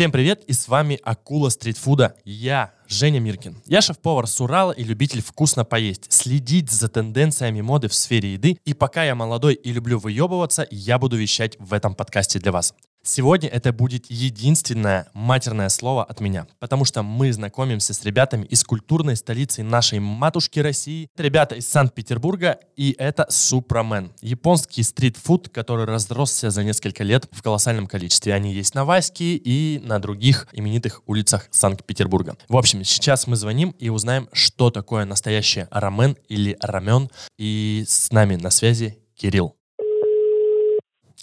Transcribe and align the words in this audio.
Всем 0.00 0.12
привет, 0.12 0.44
и 0.46 0.54
с 0.54 0.66
вами 0.66 0.98
Акула 1.02 1.50
стритфуда. 1.50 2.16
Я, 2.24 2.72
Женя 2.90 3.20
Миркин. 3.20 3.56
Я 3.66 3.82
шеф-повар 3.82 4.26
с 4.26 4.40
Урала 4.40 4.72
и 4.72 4.82
любитель 4.82 5.22
вкусно 5.22 5.64
поесть, 5.64 6.12
следить 6.12 6.72
за 6.72 6.88
тенденциями 6.88 7.60
моды 7.60 7.86
в 7.86 7.94
сфере 7.94 8.32
еды. 8.32 8.58
И 8.64 8.74
пока 8.74 9.04
я 9.04 9.14
молодой 9.14 9.54
и 9.54 9.72
люблю 9.72 10.00
выебываться, 10.00 10.66
я 10.72 10.98
буду 10.98 11.16
вещать 11.16 11.56
в 11.60 11.72
этом 11.72 11.94
подкасте 11.94 12.40
для 12.40 12.50
вас. 12.50 12.74
Сегодня 13.02 13.48
это 13.48 13.72
будет 13.72 14.10
единственное 14.10 15.08
матерное 15.14 15.70
слово 15.70 16.04
от 16.04 16.20
меня, 16.20 16.46
потому 16.58 16.84
что 16.84 17.02
мы 17.02 17.32
знакомимся 17.32 17.94
с 17.94 18.04
ребятами 18.04 18.44
из 18.44 18.62
культурной 18.62 19.16
столицы 19.16 19.62
нашей 19.62 20.00
матушки 20.00 20.60
России. 20.60 21.08
Ребята 21.16 21.54
из 21.54 21.66
Санкт-Петербурга, 21.66 22.58
и 22.76 22.94
это 22.98 23.26
Суpraмен. 23.30 24.12
Японский 24.20 24.82
стритфуд, 24.82 25.48
который 25.48 25.86
разросся 25.86 26.50
за 26.50 26.62
несколько 26.62 27.02
лет 27.02 27.26
в 27.32 27.42
колоссальном 27.42 27.86
количестве. 27.86 28.34
Они 28.34 28.52
есть 28.52 28.74
на 28.74 28.84
Ваське 28.84 29.36
и 29.36 29.78
на 29.78 29.98
других 29.98 30.48
именитых 30.52 31.00
улицах 31.06 31.48
Санкт-Петербурга. 31.50 32.36
В 32.50 32.56
общем, 32.58 32.79
сейчас 32.84 33.26
мы 33.26 33.36
звоним 33.36 33.70
и 33.78 33.88
узнаем, 33.88 34.28
что 34.32 34.70
такое 34.70 35.04
настоящее 35.04 35.68
рамен 35.70 36.16
или 36.28 36.56
рамен. 36.60 37.10
И 37.38 37.84
с 37.86 38.12
нами 38.12 38.36
на 38.36 38.50
связи 38.50 38.98
Кирилл. 39.14 39.56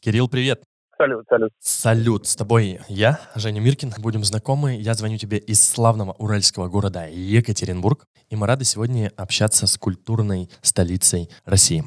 Кирилл, 0.01 0.27
привет. 0.27 0.63
Салют, 0.98 1.25
салют. 1.29 1.51
Салют, 1.59 2.27
с 2.27 2.35
тобой 2.35 2.79
я, 2.88 3.20
Женя 3.35 3.59
Миркин, 3.59 3.93
будем 3.99 4.23
знакомы. 4.23 4.77
Я 4.77 4.95
звоню 4.95 5.17
тебе 5.17 5.38
из 5.38 5.62
славного 5.62 6.13
уральского 6.13 6.70
города 6.70 7.07
Екатеринбург, 7.07 8.05
и 8.29 8.35
мы 8.35 8.48
рады 8.48 8.65
сегодня 8.65 9.12
общаться 9.15 9.67
с 9.67 9.77
культурной 9.77 10.49
столицей 10.62 11.29
России. 11.45 11.84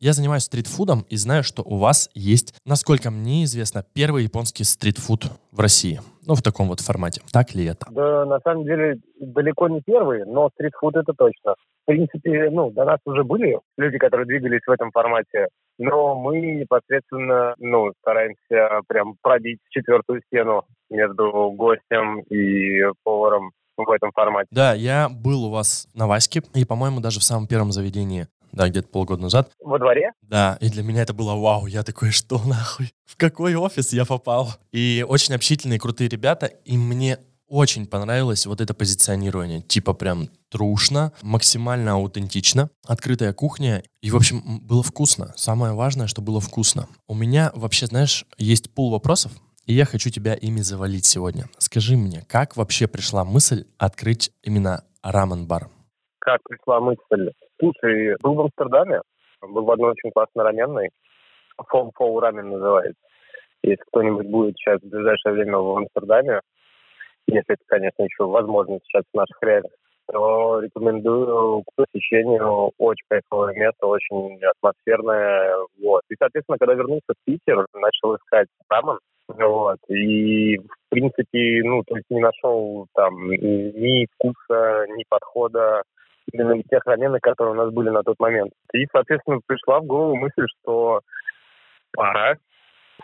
Я 0.00 0.12
занимаюсь 0.12 0.44
стритфудом 0.44 1.06
и 1.08 1.16
знаю, 1.16 1.44
что 1.44 1.62
у 1.62 1.76
вас 1.76 2.08
есть, 2.14 2.54
насколько 2.64 3.10
мне 3.10 3.44
известно, 3.44 3.84
первый 3.92 4.24
японский 4.24 4.64
стритфуд 4.64 5.30
в 5.50 5.60
России. 5.60 6.00
Ну, 6.26 6.34
в 6.34 6.42
таком 6.42 6.68
вот 6.68 6.80
формате. 6.80 7.22
Так 7.32 7.54
ли 7.54 7.66
это? 7.66 7.86
Да, 7.90 8.24
на 8.24 8.40
самом 8.40 8.64
деле, 8.64 8.98
далеко 9.20 9.68
не 9.68 9.80
первый, 9.82 10.24
но 10.24 10.50
стритфуд 10.54 10.96
это 10.96 11.12
точно. 11.12 11.54
В 11.82 11.86
принципе, 11.86 12.50
ну, 12.50 12.70
до 12.70 12.84
нас 12.84 12.98
уже 13.04 13.24
были 13.24 13.58
люди, 13.76 13.98
которые 13.98 14.26
двигались 14.26 14.62
в 14.66 14.70
этом 14.70 14.90
формате 14.90 15.48
но 15.78 16.14
мы 16.14 16.40
непосредственно 16.40 17.54
ну, 17.58 17.92
стараемся 18.00 18.80
прям 18.86 19.16
пробить 19.22 19.58
четвертую 19.70 20.22
стену 20.26 20.64
между 20.90 21.50
гостем 21.52 22.20
и 22.20 22.80
поваром 23.02 23.50
в 23.76 23.90
этом 23.90 24.12
формате. 24.12 24.48
Да, 24.52 24.74
я 24.74 25.08
был 25.08 25.46
у 25.46 25.50
вас 25.50 25.88
на 25.94 26.06
Ваське, 26.06 26.42
и, 26.54 26.64
по-моему, 26.64 27.00
даже 27.00 27.18
в 27.18 27.24
самом 27.24 27.48
первом 27.48 27.72
заведении 27.72 28.28
да, 28.54 28.68
где-то 28.68 28.88
полгода 28.88 29.22
назад. 29.22 29.50
Во 29.60 29.78
дворе? 29.78 30.12
Да, 30.22 30.56
и 30.60 30.68
для 30.68 30.82
меня 30.82 31.02
это 31.02 31.12
было 31.12 31.34
вау, 31.34 31.66
я 31.66 31.82
такой, 31.82 32.10
что 32.10 32.40
нахуй, 32.46 32.92
в 33.04 33.16
какой 33.16 33.54
офис 33.54 33.92
я 33.92 34.04
попал? 34.04 34.48
И 34.72 35.04
очень 35.06 35.34
общительные, 35.34 35.78
крутые 35.78 36.08
ребята, 36.08 36.46
и 36.46 36.78
мне 36.78 37.18
очень 37.48 37.86
понравилось 37.86 38.46
вот 38.46 38.60
это 38.60 38.74
позиционирование. 38.74 39.60
Типа 39.60 39.92
прям 39.92 40.28
трушно, 40.48 41.12
максимально 41.22 41.92
аутентично, 41.92 42.70
открытая 42.86 43.32
кухня. 43.32 43.82
И, 44.00 44.10
в 44.10 44.16
общем, 44.16 44.60
было 44.62 44.82
вкусно. 44.82 45.34
Самое 45.36 45.74
важное, 45.74 46.06
что 46.06 46.22
было 46.22 46.40
вкусно. 46.40 46.88
У 47.06 47.14
меня 47.14 47.52
вообще, 47.54 47.86
знаешь, 47.86 48.24
есть 48.38 48.74
пул 48.74 48.90
вопросов, 48.90 49.32
и 49.66 49.74
я 49.74 49.84
хочу 49.84 50.10
тебя 50.10 50.34
ими 50.34 50.60
завалить 50.60 51.04
сегодня. 51.04 51.44
Скажи 51.58 51.96
мне, 51.96 52.24
как 52.28 52.56
вообще 52.56 52.86
пришла 52.86 53.24
мысль 53.24 53.66
открыть 53.78 54.32
именно 54.42 54.84
рамен-бар? 55.02 55.68
Как 56.18 56.40
пришла 56.48 56.80
мысль? 56.80 57.30
Слушай, 57.58 58.16
был 58.20 58.34
в 58.34 58.40
Амстердаме, 58.40 59.00
был 59.42 59.64
в 59.64 59.70
одной 59.70 59.92
очень 59.92 60.10
классной 60.10 60.44
раменной. 60.44 60.90
Фом 61.68 61.92
Фоу 61.94 62.20
рамен 62.20 62.50
называется. 62.50 63.00
Если 63.62 63.82
кто-нибудь 63.88 64.26
будет 64.26 64.56
сейчас 64.56 64.80
в 64.80 64.88
ближайшее 64.88 65.34
время 65.34 65.58
в 65.58 65.76
Амстердаме, 65.76 66.40
если 67.26 67.54
это, 67.54 67.62
конечно, 67.66 68.02
еще 68.02 68.26
возможно 68.26 68.78
сейчас 68.84 69.04
в 69.12 69.16
наших 69.16 69.38
реалиях, 69.40 69.72
то 70.12 70.60
рекомендую 70.60 71.62
к 71.62 71.66
посещению. 71.74 72.72
Очень 72.78 73.06
кайфовое 73.08 73.54
место, 73.54 73.86
очень 73.86 74.38
атмосферное. 74.44 75.56
Вот. 75.82 76.02
И, 76.10 76.14
соответственно, 76.18 76.58
когда 76.58 76.74
вернулся 76.74 77.14
в 77.14 77.24
Питер, 77.24 77.64
начал 77.72 78.16
искать 78.16 78.48
рамен. 78.68 78.98
Вот. 79.28 79.78
И, 79.88 80.58
в 80.58 80.90
принципе, 80.90 81.62
ну, 81.64 81.82
то 81.84 81.96
есть 81.96 82.10
не 82.10 82.20
нашел 82.20 82.86
там 82.94 83.30
ни 83.30 84.06
вкуса, 84.14 84.86
ни 84.94 85.04
подхода 85.08 85.82
именно 86.34 86.62
тех 86.64 86.84
раменов, 86.84 87.20
которые 87.22 87.54
у 87.54 87.56
нас 87.56 87.72
были 87.72 87.90
на 87.90 88.02
тот 88.02 88.18
момент. 88.18 88.52
И, 88.72 88.86
соответственно, 88.92 89.40
пришла 89.46 89.80
в 89.80 89.84
голову 89.84 90.16
мысль, 90.16 90.46
что 90.60 91.00
пора. 91.92 92.36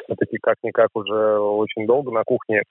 Все-таки 0.05 0.39
как-никак 0.39 0.89
уже 0.95 1.39
очень 1.39 1.87
долго 1.87 2.11
на 2.13 2.23
кухне 2.25 2.63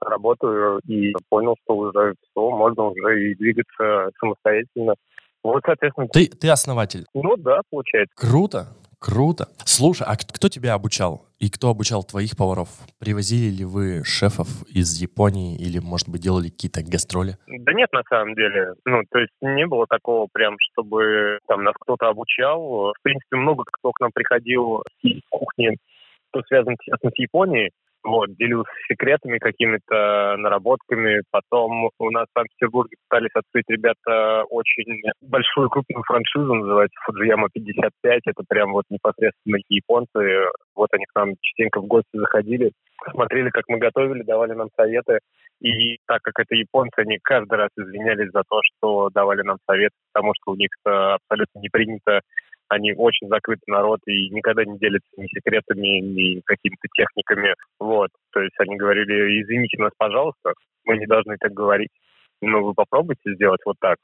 работаю 0.00 0.80
и 0.86 1.12
понял, 1.28 1.56
что 1.64 1.76
уже 1.76 2.14
все, 2.20 2.50
можно 2.50 2.84
уже 2.84 3.30
и 3.30 3.34
двигаться 3.34 4.10
самостоятельно. 4.18 4.94
Вот, 5.42 5.62
соответственно... 5.64 6.08
Ты, 6.08 6.26
ты 6.28 6.48
основатель? 6.48 7.04
Ну 7.14 7.36
да, 7.36 7.60
получается. 7.70 8.14
Круто, 8.16 8.68
круто. 9.04 9.48
Слушай, 9.66 10.06
а 10.08 10.16
кто 10.16 10.48
тебя 10.48 10.72
обучал? 10.72 11.26
И 11.38 11.50
кто 11.50 11.68
обучал 11.68 12.04
твоих 12.04 12.38
поваров? 12.38 12.68
Привозили 12.98 13.54
ли 13.54 13.64
вы 13.66 14.02
шефов 14.02 14.48
из 14.74 14.98
Японии 14.98 15.58
или, 15.58 15.78
может 15.78 16.08
быть, 16.08 16.22
делали 16.22 16.48
какие-то 16.48 16.80
гастроли? 16.82 17.36
Да 17.46 17.74
нет, 17.74 17.92
на 17.92 18.02
самом 18.08 18.34
деле. 18.34 18.72
Ну, 18.86 19.02
то 19.10 19.18
есть 19.18 19.32
не 19.42 19.66
было 19.66 19.86
такого 19.86 20.26
прям, 20.32 20.56
чтобы 20.58 21.38
там 21.46 21.64
нас 21.64 21.74
кто-то 21.78 22.08
обучал. 22.08 22.94
В 22.98 23.02
принципе, 23.02 23.36
много 23.36 23.64
кто 23.70 23.92
к 23.92 24.00
нам 24.00 24.10
приходил 24.14 24.82
из 25.02 25.20
кухни, 25.28 25.76
кто 26.30 26.40
связан, 26.48 26.76
честно, 26.80 27.10
с 27.10 27.18
Японией. 27.18 27.72
Вот, 28.04 28.36
делился 28.36 28.70
секретами, 28.86 29.38
какими-то 29.38 30.36
наработками. 30.36 31.22
Потом 31.30 31.88
у 31.98 32.10
нас 32.10 32.26
в 32.28 32.38
Санкт-Петербурге 32.38 32.96
пытались 33.08 33.30
открыть 33.34 33.64
ребята 33.68 34.44
очень 34.50 35.00
большую 35.22 35.70
крупную 35.70 36.04
франшизу, 36.04 36.52
называется 36.52 37.00
Фуджияма 37.06 37.48
55. 37.50 38.20
Это 38.26 38.44
прям 38.46 38.72
вот 38.72 38.84
непосредственно 38.90 39.56
японцы. 39.70 40.50
Вот 40.74 40.88
они 40.92 41.06
к 41.06 41.14
нам 41.14 41.32
частенько 41.40 41.80
в 41.80 41.86
гости 41.86 42.10
заходили, 42.12 42.72
смотрели, 43.10 43.48
как 43.48 43.64
мы 43.68 43.78
готовили, 43.78 44.22
давали 44.22 44.52
нам 44.52 44.68
советы. 44.76 45.20
И 45.60 45.96
так 46.06 46.20
как 46.22 46.38
это 46.38 46.54
японцы, 46.54 46.98
они 46.98 47.18
каждый 47.22 47.56
раз 47.56 47.70
извинялись 47.78 48.30
за 48.32 48.42
то, 48.46 48.60
что 48.62 49.08
давали 49.14 49.40
нам 49.42 49.56
советы, 49.66 49.94
потому 50.12 50.32
что 50.36 50.52
у 50.52 50.56
них 50.56 50.68
абсолютно 50.84 51.58
не 51.58 51.70
принято 51.70 52.20
они 52.68 52.92
очень 52.94 53.28
закрытый 53.28 53.68
народ 53.68 54.00
и 54.06 54.30
никогда 54.30 54.64
не 54.64 54.78
делятся 54.78 55.08
ни 55.16 55.26
секретами, 55.26 56.00
ни 56.00 56.40
какими-то 56.44 56.88
техниками. 56.94 57.54
Вот. 57.78 58.10
То 58.32 58.40
есть 58.40 58.54
они 58.58 58.76
говорили, 58.76 59.42
извините 59.42 59.80
нас, 59.80 59.92
пожалуйста, 59.96 60.52
мы 60.84 60.98
не 60.98 61.06
должны 61.06 61.36
так 61.38 61.52
говорить. 61.52 61.90
Но 62.40 62.62
вы 62.62 62.74
попробуйте 62.74 63.34
сделать 63.34 63.60
вот 63.64 63.76
так. 63.80 63.96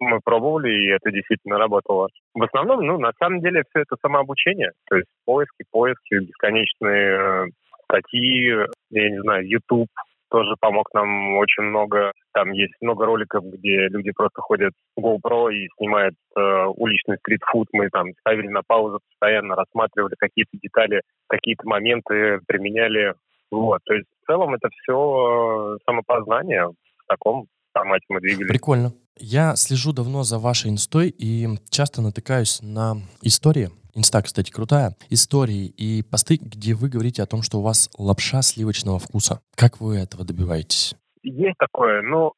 Мы 0.00 0.20
пробовали, 0.24 0.70
и 0.70 0.90
это 0.90 1.10
действительно 1.10 1.58
работало. 1.58 2.08
В 2.34 2.42
основном, 2.42 2.84
ну, 2.84 2.98
на 2.98 3.12
самом 3.18 3.40
деле, 3.40 3.62
все 3.70 3.82
это 3.82 3.96
самообучение. 4.02 4.72
То 4.90 4.96
есть 4.96 5.08
поиски, 5.24 5.64
поиски, 5.70 6.14
бесконечные 6.14 7.10
э, 7.10 7.46
статьи, 7.84 8.50
я 8.90 9.10
не 9.10 9.20
знаю, 9.20 9.48
YouTube, 9.48 9.88
тоже 10.30 10.54
помог 10.60 10.88
нам 10.94 11.36
очень 11.36 11.64
много. 11.64 12.12
Там 12.32 12.52
есть 12.52 12.74
много 12.80 13.06
роликов, 13.06 13.44
где 13.44 13.88
люди 13.88 14.10
просто 14.12 14.40
ходят 14.40 14.72
в 14.96 15.00
GoPro 15.00 15.52
и 15.52 15.68
снимают 15.76 16.14
э, 16.36 16.64
уличный 16.76 17.16
стритфуд. 17.18 17.68
Мы 17.72 17.88
там 17.90 18.08
ставили 18.20 18.48
на 18.48 18.62
паузу 18.66 19.00
постоянно, 19.08 19.54
рассматривали 19.54 20.14
какие-то 20.18 20.56
детали, 20.62 21.02
какие-то 21.28 21.66
моменты, 21.66 22.40
применяли. 22.46 23.14
Вот, 23.50 23.80
то 23.84 23.94
есть 23.94 24.06
в 24.22 24.26
целом 24.26 24.54
это 24.54 24.68
все 24.70 24.94
э, 24.94 25.78
самопознание 25.86 26.66
в 26.66 27.06
таком 27.06 27.46
формате 27.72 28.04
мы 28.08 28.20
двигались. 28.20 28.48
Прикольно. 28.48 28.92
Я 29.20 29.56
слежу 29.56 29.92
давно 29.92 30.22
за 30.22 30.38
вашей 30.38 30.70
инстой 30.70 31.08
и 31.08 31.48
часто 31.70 32.02
натыкаюсь 32.02 32.60
на 32.62 32.96
истории, 33.22 33.70
Инста, 33.98 34.22
кстати, 34.22 34.52
крутая. 34.52 34.94
Истории 35.10 35.66
и 35.66 36.04
посты, 36.04 36.38
где 36.40 36.74
вы 36.74 36.88
говорите 36.88 37.20
о 37.20 37.26
том, 37.26 37.42
что 37.42 37.58
у 37.58 37.62
вас 37.62 37.90
лапша 37.98 38.42
сливочного 38.42 39.00
вкуса. 39.00 39.40
Как 39.56 39.80
вы 39.80 39.98
этого 39.98 40.24
добиваетесь? 40.24 40.94
Есть 41.24 41.58
такое, 41.58 42.02
но 42.02 42.34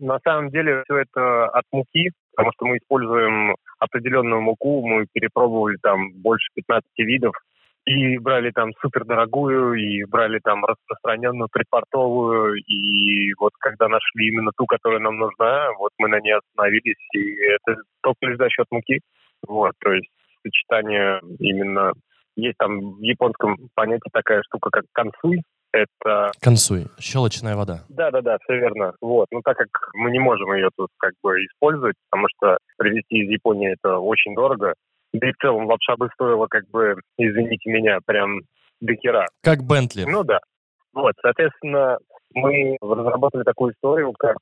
на 0.00 0.18
самом 0.24 0.50
деле 0.50 0.82
все 0.82 0.98
это 0.98 1.46
от 1.46 1.62
муки, 1.70 2.10
потому 2.34 2.50
что 2.54 2.66
мы 2.66 2.78
используем 2.78 3.54
определенную 3.78 4.40
муку, 4.40 4.84
мы 4.84 5.06
перепробовали 5.12 5.76
там 5.80 6.10
больше 6.14 6.48
15 6.56 6.82
видов, 6.98 7.34
и 7.86 8.18
брали 8.18 8.50
там 8.50 8.72
супер 8.82 9.04
дорогую, 9.04 9.74
и 9.74 10.02
брали 10.04 10.40
там 10.42 10.64
распространенную 10.64 11.48
предпортовую, 11.52 12.56
и 12.56 13.32
вот 13.38 13.52
когда 13.60 13.86
нашли 13.86 14.26
именно 14.26 14.50
ту, 14.56 14.66
которая 14.66 14.98
нам 14.98 15.18
нужна, 15.18 15.70
вот 15.78 15.92
мы 15.98 16.08
на 16.08 16.18
ней 16.18 16.34
остановились, 16.34 17.06
и 17.14 17.36
это 17.46 17.80
только 18.02 18.26
лишь 18.26 18.38
за 18.38 18.48
счет 18.50 18.66
муки. 18.72 18.98
Вот, 19.46 19.72
то 19.78 19.92
есть 19.92 20.10
сочетание 20.42 21.20
именно... 21.38 21.92
Есть 22.36 22.56
там 22.58 22.94
в 22.94 23.02
японском 23.02 23.56
понятие 23.74 24.10
такая 24.12 24.42
штука, 24.42 24.70
как 24.70 24.84
консуй. 24.92 25.42
Это... 25.72 26.32
Консуй. 26.42 26.86
Щелочная 26.98 27.56
вода. 27.56 27.80
Да-да-да, 27.88 28.38
все 28.42 28.54
верно. 28.54 28.94
Вот. 29.00 29.26
Ну, 29.30 29.40
так 29.42 29.56
как 29.56 29.68
мы 29.94 30.10
не 30.10 30.18
можем 30.18 30.52
ее 30.54 30.70
тут 30.76 30.88
как 30.98 31.12
бы 31.22 31.44
использовать, 31.44 31.96
потому 32.08 32.26
что 32.28 32.58
привезти 32.76 33.24
из 33.24 33.30
Японии 33.30 33.72
это 33.72 33.98
очень 33.98 34.34
дорого, 34.34 34.74
да 35.12 35.28
и 35.28 35.32
в 35.32 35.36
целом 35.36 35.66
лапша 35.66 35.96
бы 35.96 36.08
стоила 36.14 36.46
как 36.46 36.68
бы, 36.70 36.96
извините 37.18 37.70
меня, 37.70 37.98
прям 38.04 38.40
до 38.80 38.94
хера. 38.94 39.26
Как 39.42 39.62
Бентли. 39.62 40.04
Ну 40.04 40.24
да. 40.24 40.38
Вот, 40.92 41.14
соответственно, 41.20 41.98
мы 42.34 42.76
разработали 42.80 43.42
такую 43.42 43.72
историю, 43.72 44.12
как 44.18 44.36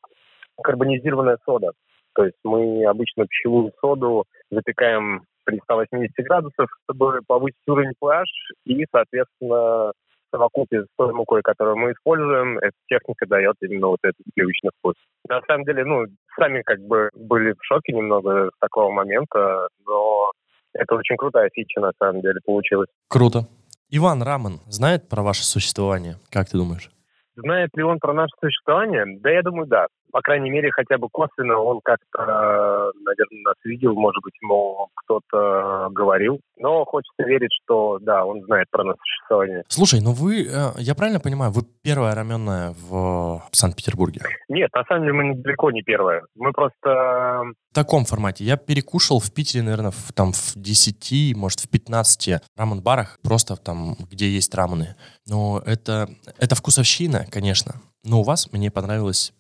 карбонизированная 0.63 1.39
сода. 1.45 1.73
То 2.15 2.25
есть 2.25 2.37
мы 2.43 2.85
обычно 2.85 3.27
пищевую 3.27 3.73
соду 3.81 4.25
запекаем 4.51 5.23
при 5.49 5.61
180 5.65 6.13
градусах, 6.27 6.69
чтобы 6.85 7.21
повысить 7.27 7.67
уровень 7.67 7.95
pH 8.03 8.25
и, 8.67 8.85
соответственно, 8.93 9.93
совокупе 10.31 10.83
с 10.83 10.87
той 10.99 11.15
мукой, 11.15 11.41
которую 11.41 11.79
мы 11.79 11.93
используем, 11.93 12.59
эта 12.59 12.77
техника 12.87 13.27
дает 13.27 13.55
именно 13.63 13.87
вот 13.87 14.01
этот 14.03 14.21
сливочный 14.35 14.71
вкус. 14.79 14.95
На 15.27 15.41
самом 15.49 15.65
деле, 15.65 15.87
ну, 15.87 16.05
сами 16.39 16.61
как 16.61 16.81
бы 16.81 17.09
были 17.15 17.53
в 17.53 17.65
шоке 17.65 17.95
немного 17.95 18.51
с 18.55 18.59
такого 18.61 18.91
момента, 18.93 19.69
но 19.87 20.33
это 20.75 20.97
очень 20.97 21.17
крутая 21.17 21.49
фича 21.55 21.81
на 21.81 21.93
самом 21.99 22.21
деле 22.21 22.41
получилась. 22.45 22.91
Круто. 23.09 23.49
Иван 23.89 24.23
Раман 24.23 24.61
знает 24.67 25.09
про 25.09 25.23
ваше 25.23 25.45
существование? 25.45 26.17
Как 26.31 26.51
ты 26.51 26.59
думаешь? 26.59 26.91
Знает 27.37 27.71
ли 27.75 27.83
он 27.83 28.01
про 28.01 28.13
наше 28.13 28.35
существование? 28.39 29.19
Да, 29.21 29.31
я 29.31 29.41
думаю, 29.43 29.67
да 29.67 29.87
по 30.13 30.21
крайней 30.21 30.51
мере, 30.51 30.71
хотя 30.71 30.99
бы 30.99 31.09
косвенно 31.11 31.59
он 31.59 31.81
как-то, 31.83 32.93
наверное, 32.95 33.43
нас 33.45 33.57
видел, 33.65 33.95
может 33.95 34.23
быть, 34.23 34.35
ему 34.43 34.89
кто-то 34.95 35.89
говорил. 35.91 36.41
Но 36.57 36.85
хочется 36.85 37.23
верить, 37.25 37.51
что, 37.63 37.99
да, 38.01 38.25
он 38.25 38.43
знает 38.45 38.67
про 38.71 38.85
наше 38.85 38.99
существование. 39.01 39.65
Слушай, 39.69 40.01
ну 40.01 40.13
вы, 40.13 40.45
э, 40.45 40.73
я 40.79 40.95
правильно 40.95 41.21
понимаю, 41.21 41.53
вы 41.53 41.63
первая 41.83 42.15
раменная 42.15 42.75
в 42.89 43.43
Санкт-Петербурге? 43.53 44.23
Нет, 44.49 44.71
на 44.75 44.85
самом 44.85 45.03
деле 45.03 45.13
мы 45.13 45.35
далеко 45.35 45.71
не 45.71 45.83
первая. 45.83 46.23
Мы 46.35 46.53
просто... 46.53 47.45
В 47.71 47.75
таком 47.75 48.05
формате. 48.05 48.45
Я 48.45 48.57
перекушал 48.57 49.21
в 49.21 49.33
Питере, 49.33 49.63
наверное, 49.63 49.91
в, 49.91 50.13
там 50.13 50.33
в 50.33 50.55
10, 50.57 51.37
может, 51.37 51.61
в 51.61 51.69
15 51.71 52.43
рамен-барах, 52.57 53.19
просто 53.23 53.57
там, 53.57 53.95
где 54.11 54.29
есть 54.29 54.55
рамены. 54.55 54.97
Но 55.29 55.63
это, 55.65 56.09
это 56.39 56.55
вкусовщина, 56.55 57.27
конечно. 57.31 57.75
Но 58.05 58.21
у 58.21 58.23
вас 58.23 58.53
мне 58.53 58.71
понравилось 58.71 59.33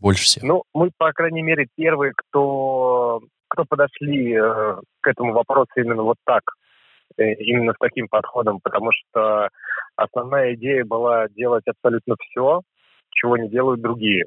больше 0.00 0.24
всех? 0.24 0.42
Ну, 0.42 0.62
мы, 0.74 0.90
по 0.96 1.12
крайней 1.12 1.42
мере, 1.42 1.66
первые, 1.76 2.12
кто, 2.16 3.20
кто 3.48 3.64
подошли 3.68 4.34
э, 4.34 4.76
к 5.00 5.08
этому 5.08 5.32
вопросу 5.32 5.70
именно 5.76 6.02
вот 6.02 6.16
так, 6.24 6.42
э, 7.16 7.34
именно 7.34 7.72
с 7.72 7.78
таким 7.78 8.08
подходом, 8.08 8.60
потому 8.62 8.90
что 8.92 9.48
основная 9.96 10.54
идея 10.54 10.84
была 10.84 11.28
делать 11.28 11.64
абсолютно 11.66 12.16
все, 12.20 12.60
чего 13.10 13.36
не 13.36 13.48
делают 13.48 13.80
другие. 13.80 14.26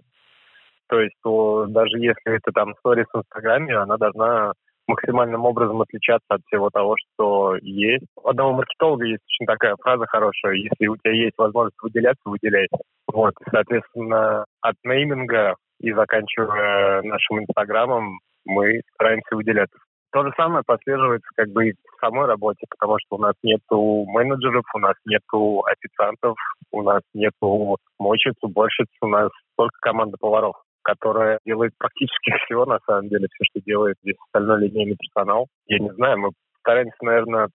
То 0.87 0.99
есть 0.99 1.15
то, 1.23 1.65
даже 1.67 1.99
если 1.99 2.35
это 2.35 2.51
там 2.51 2.73
сторис 2.79 3.05
в 3.13 3.19
Инстаграме, 3.19 3.75
она 3.75 3.97
должна 3.97 4.53
максимальным 4.87 5.45
образом 5.45 5.81
отличаться 5.81 6.25
от 6.29 6.41
всего 6.47 6.69
того, 6.71 6.95
что 6.97 7.55
есть. 7.61 8.05
У 8.15 8.27
одного 8.27 8.53
маркетолога 8.53 9.05
есть 9.05 9.21
очень 9.27 9.45
такая 9.45 9.75
фраза 9.79 10.05
хорошая, 10.07 10.55
если 10.55 10.87
у 10.87 10.97
тебя 10.97 11.13
есть 11.13 11.37
возможность 11.37 11.77
выделяться, 11.81 12.21
выделяйся. 12.25 12.77
Вот, 13.07 13.33
соответственно, 13.51 14.45
от 14.61 14.75
нейминга 14.83 15.55
и 15.79 15.91
заканчивая 15.93 17.01
нашим 17.03 17.39
инстаграмом, 17.39 18.19
мы 18.45 18.81
стараемся 18.93 19.35
выделяться. 19.35 19.77
То 20.11 20.23
же 20.23 20.31
самое 20.35 20.63
прослеживается 20.65 21.29
как 21.35 21.49
бы 21.49 21.69
и 21.69 21.73
в 21.73 21.99
самой 21.99 22.25
работе, 22.25 22.65
потому 22.69 22.97
что 22.99 23.17
у 23.17 23.19
нас 23.19 23.35
нету 23.43 24.05
менеджеров, 24.07 24.63
у 24.73 24.79
нас 24.79 24.95
нету 25.05 25.63
официантов, 25.65 26.35
у 26.71 26.81
нас 26.81 27.01
нету 27.13 27.77
мойщиц, 27.99 28.33
уборщиц, 28.41 28.87
у 29.01 29.07
нас 29.07 29.29
только 29.55 29.77
команда 29.81 30.17
поваров 30.19 30.55
которая 30.81 31.39
делает 31.45 31.73
практически 31.77 32.31
все, 32.45 32.65
на 32.65 32.79
самом 32.87 33.09
деле, 33.09 33.27
все, 33.33 33.43
что 33.51 33.61
делает 33.63 33.97
здесь 34.01 34.15
остальной 34.27 34.67
линейный 34.67 34.95
персонал. 34.95 35.47
Я 35.67 35.79
не 35.79 35.91
знаю, 35.91 36.17
мы 36.17 36.29
стараемся, 36.61 36.97
наверное, 37.01 37.49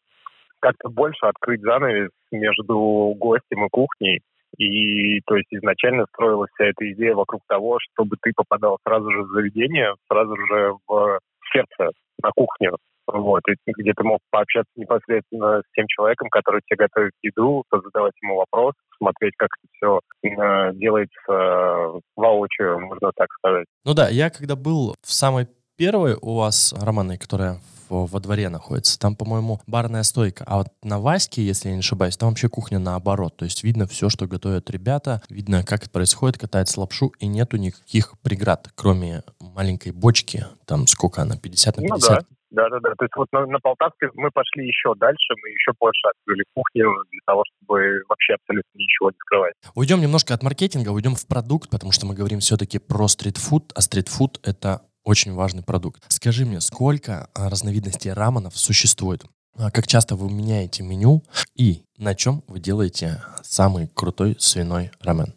как-то 0.60 0.88
больше 0.88 1.26
открыть 1.26 1.60
занавес 1.60 2.10
между 2.30 3.14
гостем 3.18 3.66
и 3.66 3.68
кухней. 3.70 4.20
И 4.58 5.20
то 5.26 5.36
есть 5.36 5.48
изначально 5.52 6.06
строилась 6.12 6.50
вся 6.54 6.66
эта 6.66 6.90
идея 6.92 7.14
вокруг 7.14 7.42
того, 7.48 7.78
чтобы 7.80 8.16
ты 8.20 8.32
попадал 8.34 8.78
сразу 8.86 9.10
же 9.10 9.22
в 9.22 9.28
заведение, 9.28 9.94
сразу 10.08 10.36
же 10.36 10.74
в 10.86 11.18
сердце, 11.52 11.90
на 12.22 12.30
кухню. 12.30 12.76
Вот, 13.06 13.42
и 13.48 13.72
где 13.76 13.92
ты 13.92 14.02
мог 14.02 14.20
пообщаться 14.30 14.70
непосредственно 14.76 15.60
с 15.60 15.74
тем 15.74 15.86
человеком, 15.88 16.28
который 16.30 16.62
тебе 16.64 16.86
готовит 16.86 17.12
еду, 17.22 17.62
задавать 17.70 18.14
ему 18.22 18.36
вопрос, 18.36 18.72
смотреть, 18.96 19.34
как 19.36 19.50
это 19.58 19.68
все 19.74 20.00
э, 20.26 20.72
делается 20.74 21.12
э, 21.28 22.00
воочию, 22.16 22.80
можно 22.80 23.10
так 23.14 23.28
сказать. 23.38 23.66
Ну 23.84 23.92
да, 23.92 24.08
я 24.08 24.30
когда 24.30 24.56
был 24.56 24.94
в 25.02 25.12
самой 25.12 25.46
первой 25.76 26.14
у 26.20 26.36
вас 26.36 26.74
романы, 26.80 27.18
которая 27.18 27.58
во 27.88 28.20
дворе 28.20 28.48
находится. 28.48 28.98
Там, 28.98 29.16
по-моему, 29.16 29.60
барная 29.66 30.02
стойка. 30.02 30.44
А 30.46 30.58
вот 30.58 30.68
на 30.82 30.98
Ваське, 30.98 31.42
если 31.42 31.68
я 31.68 31.74
не 31.74 31.80
ошибаюсь, 31.80 32.16
там 32.16 32.30
вообще 32.30 32.48
кухня 32.48 32.78
наоборот. 32.78 33.36
То 33.36 33.44
есть 33.44 33.62
видно 33.64 33.86
все, 33.86 34.08
что 34.08 34.26
готовят 34.26 34.70
ребята, 34.70 35.22
видно, 35.28 35.64
как 35.64 35.82
это 35.82 35.90
происходит, 35.90 36.38
катается 36.38 36.80
лапшу, 36.80 37.12
и 37.18 37.26
нету 37.26 37.56
никаких 37.56 38.14
преград, 38.22 38.70
кроме 38.74 39.22
маленькой 39.40 39.92
бочки, 39.92 40.46
там 40.66 40.86
сколько 40.86 41.22
она, 41.22 41.36
50 41.36 41.76
на 41.76 41.82
50? 41.82 42.10
Ну, 42.10 42.16
да. 42.16 42.26
Да, 42.54 42.68
да, 42.68 42.78
да. 42.78 42.94
То 42.96 43.04
есть 43.04 43.16
вот 43.16 43.26
на, 43.32 43.46
на 43.46 43.58
Полтавке 43.58 44.10
мы 44.14 44.30
пошли 44.30 44.64
еще 44.66 44.94
дальше, 44.94 45.34
мы 45.42 45.48
еще 45.48 45.72
больше 45.78 46.06
открыли 46.06 46.44
кухню 46.54 46.86
для 47.10 47.20
того, 47.26 47.42
чтобы 47.44 48.02
вообще 48.08 48.34
абсолютно 48.34 48.78
ничего 48.78 49.10
не 49.10 49.16
скрывать. 49.18 49.54
Уйдем 49.74 50.00
немножко 50.00 50.34
от 50.34 50.42
маркетинга, 50.44 50.90
уйдем 50.90 51.16
в 51.16 51.26
продукт, 51.26 51.68
потому 51.68 51.90
что 51.90 52.06
мы 52.06 52.14
говорим 52.14 52.38
все-таки 52.38 52.78
про 52.78 53.08
стритфуд, 53.08 53.72
а 53.74 53.80
стритфуд— 53.80 54.38
это 54.44 54.82
очень 55.04 55.34
важный 55.34 55.62
продукт. 55.62 56.02
Скажи 56.08 56.44
мне, 56.44 56.60
сколько 56.60 57.28
а, 57.34 57.48
разновидностей 57.50 58.12
раменов 58.12 58.56
существует? 58.56 59.22
А 59.56 59.70
как 59.70 59.86
часто 59.86 60.16
вы 60.16 60.32
меняете 60.32 60.82
меню 60.82 61.22
и 61.54 61.84
на 61.96 62.14
чем 62.14 62.42
вы 62.48 62.58
делаете 62.58 63.22
самый 63.42 63.88
крутой 63.94 64.34
свиной 64.38 64.90
рамен? 65.00 65.34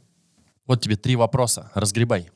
Вот 0.65 0.81
тебе 0.81 0.95
три 0.95 1.15
вопроса, 1.15 1.71
разгребай. 1.75 2.29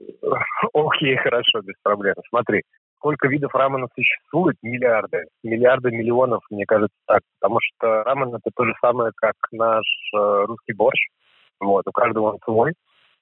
Окей, 0.74 1.16
хорошо, 1.16 1.60
без 1.62 1.74
проблем. 1.82 2.14
Смотри, 2.28 2.62
сколько 2.96 3.28
видов 3.28 3.54
раменов 3.54 3.90
существует? 3.94 4.56
Миллиарды. 4.62 5.24
Миллиарды 5.44 5.90
миллионов, 5.92 6.42
мне 6.50 6.64
кажется, 6.66 6.96
так. 7.06 7.20
Потому 7.40 7.60
что 7.60 8.02
рамен— 8.02 8.28
это 8.34 8.50
то 8.54 8.64
же 8.64 8.74
самое, 8.80 9.12
как 9.14 9.34
наш 9.52 9.84
э, 10.16 10.44
русский 10.46 10.72
борщ. 10.72 11.00
Вот, 11.60 11.86
у 11.86 11.92
каждого 11.92 12.32
он 12.32 12.38
свой 12.44 12.72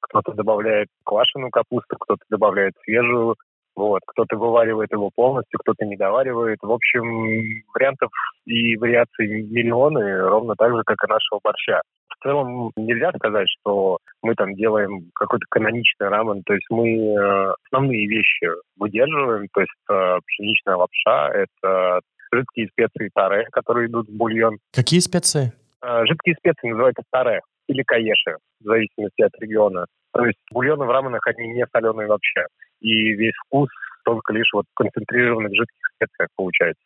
кто-то 0.02 0.32
добавляет 0.32 0.88
квашеную 1.04 1.50
капусту, 1.50 1.96
кто-то 1.98 2.22
добавляет 2.28 2.74
свежую, 2.84 3.36
вот, 3.74 4.02
кто-то 4.06 4.36
вываривает 4.36 4.92
его 4.92 5.10
полностью, 5.14 5.58
кто-то 5.60 5.84
не 5.86 5.96
доваривает. 5.96 6.58
В 6.60 6.70
общем, 6.70 7.62
вариантов 7.74 8.10
и 8.44 8.76
вариаций 8.76 9.42
миллионы, 9.44 10.20
ровно 10.28 10.54
так 10.56 10.74
же, 10.76 10.82
как 10.84 10.98
и 11.02 11.10
нашего 11.10 11.40
борща. 11.42 11.80
В 12.08 12.22
целом 12.22 12.70
нельзя 12.76 13.10
сказать, 13.16 13.48
что 13.60 13.98
мы 14.22 14.34
там 14.34 14.54
делаем 14.54 15.10
какой-то 15.14 15.44
каноничный 15.50 16.08
рамен. 16.08 16.42
То 16.44 16.52
есть 16.52 16.66
мы 16.70 16.88
э, 16.88 17.54
основные 17.66 18.06
вещи 18.06 18.46
выдерживаем. 18.76 19.48
То 19.52 19.60
есть 19.60 19.72
э, 19.90 20.18
пшеничная 20.26 20.76
лапша, 20.76 21.30
это 21.30 22.00
жидкие 22.32 22.68
специи 22.68 23.10
таре, 23.14 23.46
которые 23.50 23.88
идут 23.88 24.08
в 24.08 24.16
бульон. 24.16 24.58
Какие 24.72 25.00
специи? 25.00 25.52
Э, 25.82 26.04
жидкие 26.06 26.36
специи 26.36 26.68
называются 26.68 27.02
таре 27.10 27.40
или 27.72 27.82
каеши, 27.82 28.36
в 28.60 28.64
зависимости 28.64 29.22
от 29.22 29.32
региона. 29.40 29.86
То 30.12 30.24
есть 30.26 30.38
бульоны 30.50 30.84
в 30.84 30.90
раменах, 30.90 31.26
они 31.26 31.48
не 31.48 31.66
соленые 31.72 32.06
вообще. 32.06 32.46
И 32.80 33.14
весь 33.14 33.34
вкус 33.46 33.68
только 34.04 34.32
лишь 34.32 34.50
вот 34.52 34.66
в 34.70 34.74
концентрированных 34.74 35.52
жидких 35.52 35.86
специях 35.96 36.28
получается. 36.36 36.82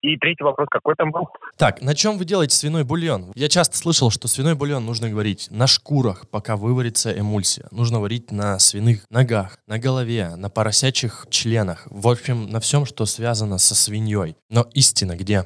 И 0.00 0.16
третий 0.16 0.44
вопрос, 0.44 0.68
какой 0.70 0.94
там 0.94 1.10
был? 1.10 1.28
Так, 1.56 1.82
на 1.82 1.92
чем 1.92 2.18
вы 2.18 2.24
делаете 2.24 2.54
свиной 2.54 2.84
бульон? 2.84 3.32
Я 3.34 3.48
часто 3.48 3.76
слышал, 3.76 4.10
что 4.10 4.28
свиной 4.28 4.54
бульон 4.54 4.86
нужно 4.86 5.12
варить 5.12 5.48
на 5.50 5.66
шкурах, 5.66 6.30
пока 6.30 6.56
выварится 6.56 7.10
эмульсия. 7.18 7.66
Нужно 7.72 7.98
варить 7.98 8.30
на 8.30 8.60
свиных 8.60 9.04
ногах, 9.10 9.58
на 9.66 9.80
голове, 9.80 10.36
на 10.36 10.50
поросячьих 10.50 11.26
членах. 11.30 11.88
В 11.90 12.06
общем, 12.06 12.46
на 12.48 12.60
всем, 12.60 12.84
что 12.84 13.06
связано 13.06 13.58
со 13.58 13.74
свиньей. 13.74 14.36
Но 14.50 14.66
истина 14.72 15.16
где? 15.16 15.42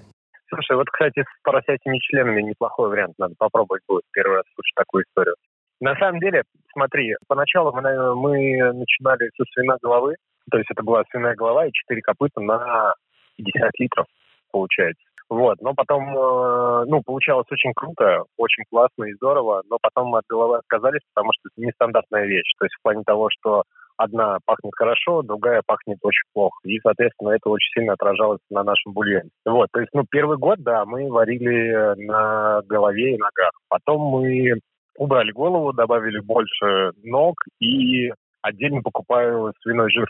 Слушай, 0.51 0.77
вот, 0.77 0.91
кстати, 0.91 1.23
с 1.23 1.43
поросятими 1.43 1.99
членами 2.01 2.43
неплохой 2.43 2.91
вариант. 2.91 3.15
Надо 3.17 3.35
попробовать 3.39 3.83
будет 3.89 4.03
первый 4.13 4.37
раз 4.37 4.45
слушать 4.55 4.75
такую 4.77 5.05
историю. 5.05 5.35
На 5.81 5.92
самом 6.03 6.21
деле, 6.21 6.43
смотри, 6.73 7.15
поначалу 7.29 7.73
мы, 7.73 8.15
мы 8.15 8.73
начинали 8.73 9.31
со 9.37 9.45
свиной 9.53 9.77
головы, 9.83 10.17
то 10.51 10.59
есть 10.59 10.71
это 10.71 10.83
была 10.83 11.03
свиная 11.11 11.35
голова 11.35 11.67
и 11.67 11.73
четыре 11.73 12.03
копыта 12.03 12.41
на 12.41 12.95
50 13.37 13.71
литров, 13.79 14.07
получается. 14.51 15.03
Вот, 15.29 15.63
но 15.63 15.73
потом, 15.75 16.03
э, 16.15 16.85
ну, 16.89 17.01
получалось 17.07 17.47
очень 17.51 17.73
круто, 17.75 18.25
очень 18.37 18.65
классно 18.71 19.05
и 19.05 19.15
здорово, 19.15 19.63
но 19.71 19.79
потом 19.81 20.09
мы 20.09 20.19
от 20.19 20.25
головы 20.29 20.59
отказались, 20.59 21.01
потому 21.15 21.31
что 21.33 21.49
это 21.49 21.67
нестандартная 21.67 22.27
вещь. 22.27 22.53
То 22.59 22.67
есть 22.67 22.75
в 22.75 22.83
плане 22.83 23.03
того, 23.07 23.29
что 23.31 23.63
одна 23.97 24.39
пахнет 24.45 24.73
хорошо, 24.77 25.23
другая 25.23 25.63
пахнет 25.65 25.99
очень 26.03 26.29
плохо. 26.35 26.59
И, 26.65 26.79
соответственно, 26.81 27.31
это 27.31 27.49
очень 27.49 27.73
сильно 27.73 27.95
отражалось 27.95 28.41
на 28.51 28.63
нашем 28.63 28.93
бульоне. 28.93 29.31
Вот, 29.47 29.69
то 29.73 29.81
есть, 29.81 29.93
ну, 29.95 30.05
первый 30.11 30.37
год, 30.37 30.59
да, 30.61 30.85
мы 30.85 31.11
варили 31.11 31.95
на 32.05 32.61
голове 32.67 33.15
и 33.15 33.19
ногах. 33.19 33.53
Потом 33.69 34.03
мы 34.03 34.59
убрали 34.97 35.33
голову, 35.33 35.73
добавили 35.73 36.21
больше 36.21 36.93
ног 37.03 37.37
и 37.61 38.13
отдельно 38.43 38.83
покупаю 38.83 39.53
свиной 39.63 39.91
жир. 39.91 40.09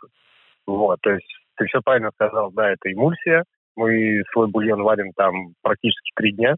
Вот, 0.67 0.99
то 1.03 1.11
есть 1.11 1.27
ты 1.57 1.67
все 1.67 1.81
правильно 1.83 2.11
сказал, 2.15 2.51
да, 2.53 2.71
это 2.71 2.93
эмульсия. 2.93 3.45
Мы 3.77 4.23
свой 4.33 4.49
бульон 4.49 4.83
варим 4.83 5.13
там 5.17 5.55
практически 5.63 6.11
три 6.15 6.33
дня 6.33 6.57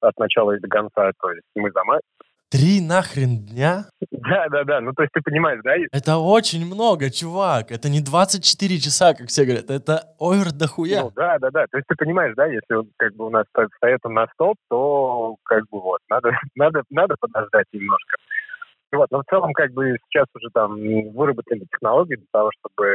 от 0.00 0.16
начала 0.18 0.56
и 0.56 0.60
до 0.60 0.68
конца. 0.68 1.12
То 1.20 1.30
есть 1.30 1.46
мы 1.54 1.70
зама 1.70 2.00
Три 2.50 2.80
нахрен 2.80 3.44
дня? 3.44 3.84
Да, 4.10 4.48
да, 4.48 4.64
да. 4.64 4.80
Ну, 4.80 4.94
то 4.94 5.02
есть 5.02 5.12
ты 5.12 5.20
понимаешь, 5.20 5.60
да? 5.62 5.74
Это 5.92 6.16
очень 6.16 6.64
много, 6.64 7.10
чувак. 7.10 7.70
Это 7.70 7.90
не 7.90 8.00
24 8.00 8.78
часа, 8.78 9.12
как 9.12 9.28
все 9.28 9.44
говорят. 9.44 9.68
Это 9.68 10.14
овер 10.18 10.52
дохуя. 10.52 11.02
Ну, 11.02 11.12
да, 11.14 11.38
да, 11.38 11.50
да. 11.50 11.66
То 11.70 11.76
есть 11.76 11.86
ты 11.86 11.94
понимаешь, 11.94 12.34
да, 12.36 12.46
если 12.46 12.88
как 12.96 13.14
бы 13.16 13.26
у 13.26 13.30
нас 13.30 13.44
стоит 13.52 14.00
он 14.04 14.14
на 14.14 14.26
стоп, 14.32 14.56
то 14.70 15.36
как 15.44 15.64
бы 15.70 15.80
вот, 15.80 16.00
надо, 16.08 16.30
надо, 16.56 16.82
надо 16.88 17.16
подождать 17.20 17.66
немножко. 17.72 18.16
Вот, 18.92 19.10
но 19.10 19.20
в 19.20 19.24
целом, 19.28 19.52
как 19.52 19.72
бы 19.72 19.98
сейчас 20.08 20.26
уже 20.34 20.48
там 20.54 20.76
выработали 21.12 21.60
технологии 21.70 22.16
для 22.16 22.26
того, 22.32 22.50
чтобы 22.58 22.86